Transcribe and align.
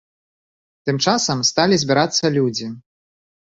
Тым 0.91 0.97
часам 1.11 1.45
сталі 1.51 1.75
збірацца 1.85 2.35
людзі. 2.41 2.73